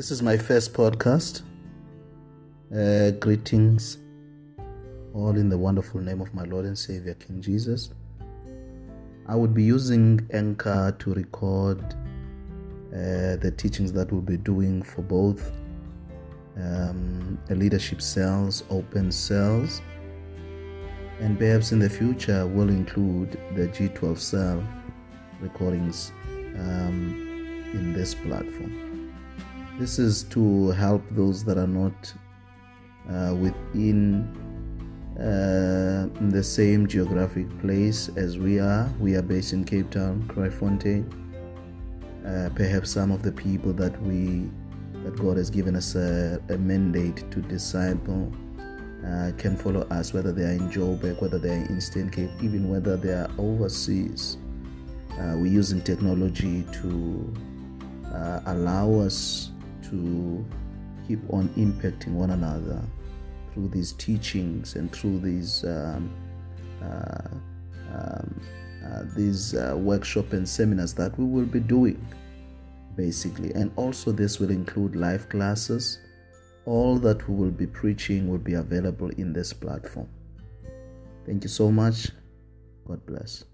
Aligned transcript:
This 0.00 0.10
is 0.10 0.22
my 0.22 0.38
first 0.38 0.72
podcast. 0.72 1.42
Uh, 2.74 3.10
greetings, 3.18 3.98
all 5.12 5.36
in 5.36 5.50
the 5.50 5.58
wonderful 5.58 6.00
name 6.00 6.22
of 6.22 6.32
my 6.32 6.44
Lord 6.44 6.64
and 6.64 6.78
Savior, 6.78 7.12
King 7.12 7.42
Jesus. 7.42 7.90
I 9.28 9.36
would 9.36 9.52
be 9.52 9.62
using 9.62 10.26
Anchor 10.32 10.96
to 11.00 11.12
record 11.12 11.82
uh, 12.94 13.36
the 13.44 13.52
teachings 13.54 13.92
that 13.92 14.10
we'll 14.10 14.22
be 14.22 14.38
doing 14.38 14.82
for 14.82 15.02
both 15.02 15.52
um, 16.56 17.38
leadership 17.50 18.00
cells, 18.00 18.64
open 18.70 19.12
cells, 19.12 19.82
and 21.20 21.38
perhaps 21.38 21.72
in 21.72 21.78
the 21.78 21.90
future 21.90 22.46
will 22.46 22.70
include 22.70 23.32
the 23.54 23.68
G12 23.68 24.18
cell 24.18 24.66
recordings 25.42 26.10
um, 26.56 27.70
in 27.74 27.92
this 27.92 28.14
platform. 28.14 28.99
This 29.80 29.98
is 29.98 30.24
to 30.24 30.72
help 30.72 31.02
those 31.12 31.42
that 31.44 31.56
are 31.56 31.66
not 31.66 32.12
uh, 33.08 33.34
within 33.34 34.28
uh, 35.16 36.06
the 36.28 36.42
same 36.42 36.86
geographic 36.86 37.48
place 37.62 38.10
as 38.14 38.36
we 38.36 38.60
are. 38.60 38.92
We 39.00 39.16
are 39.16 39.22
based 39.22 39.54
in 39.54 39.64
Cape 39.64 39.88
Town, 39.88 40.22
Kraaifontein. 40.28 41.08
Uh, 42.26 42.50
perhaps 42.54 42.90
some 42.90 43.10
of 43.10 43.22
the 43.22 43.32
people 43.32 43.72
that 43.72 43.98
we 44.02 44.50
that 45.02 45.16
God 45.16 45.38
has 45.38 45.48
given 45.48 45.74
us 45.74 45.94
a, 45.94 46.38
a 46.50 46.58
mandate 46.58 47.30
to 47.30 47.40
disciple 47.40 48.30
uh, 49.06 49.32
can 49.38 49.56
follow 49.56 49.88
us, 49.88 50.12
whether 50.12 50.30
they 50.30 50.42
are 50.42 50.52
in 50.52 50.68
Joburg, 50.68 51.22
whether 51.22 51.38
they 51.38 51.48
are 51.48 51.64
in 51.64 51.78
Eastern 51.78 52.10
Cape, 52.10 52.28
even 52.42 52.68
whether 52.68 52.98
they 52.98 53.14
are 53.14 53.30
overseas. 53.38 54.36
Uh, 55.12 55.36
we're 55.38 55.46
using 55.46 55.80
technology 55.80 56.66
to 56.82 57.32
uh, 58.12 58.40
allow 58.44 58.92
us 59.00 59.52
to 59.84 60.44
keep 61.06 61.20
on 61.30 61.48
impacting 61.50 62.12
one 62.12 62.30
another 62.30 62.82
through 63.52 63.68
these 63.68 63.92
teachings 63.92 64.76
and 64.76 64.92
through 64.92 65.18
these 65.20 65.64
um, 65.64 66.10
uh, 66.82 67.28
um, 67.92 68.40
uh, 68.86 69.02
these 69.16 69.54
uh, 69.54 69.74
workshop 69.76 70.32
and 70.32 70.48
seminars 70.48 70.94
that 70.94 71.16
we 71.18 71.24
will 71.24 71.44
be 71.46 71.60
doing 71.60 72.00
basically. 72.96 73.52
And 73.54 73.70
also 73.76 74.12
this 74.12 74.38
will 74.38 74.50
include 74.50 74.96
live 74.96 75.28
classes. 75.28 76.00
All 76.66 76.98
that 76.98 77.28
we 77.28 77.34
will 77.34 77.50
be 77.50 77.66
preaching 77.66 78.28
will 78.28 78.38
be 78.38 78.54
available 78.54 79.10
in 79.10 79.32
this 79.32 79.52
platform. 79.52 80.08
Thank 81.26 81.44
you 81.44 81.48
so 81.48 81.70
much. 81.70 82.10
God 82.86 83.04
bless 83.06 83.44